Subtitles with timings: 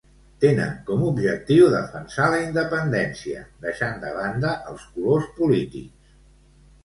[0.43, 6.17] Tenen com objectiu defensar la independència, deixant de banda els colors polítics.